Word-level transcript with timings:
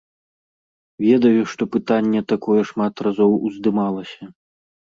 Ведаю, 1.05 1.41
што 1.51 1.67
пытанне 1.77 2.21
такое 2.33 2.57
шмат 2.71 3.05
разоў 3.09 3.37
уздымалася. 3.51 4.23